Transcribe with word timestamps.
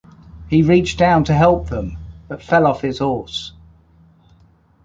He 0.49 0.63
reached 0.63 0.97
down 0.97 1.25
to 1.25 1.33
help 1.35 1.69
them, 1.69 1.99
but 2.27 2.41
fell 2.41 2.65
off 2.65 2.81
his 2.81 2.97
horse. 2.97 3.53